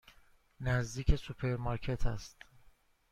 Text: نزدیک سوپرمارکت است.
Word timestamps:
نزدیک 0.59 1.15
سوپرمارکت 1.15 2.05
است. 2.07 2.35